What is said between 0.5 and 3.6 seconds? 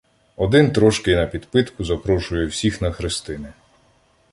трошки напідпитку, запрошує всіх на хрестини.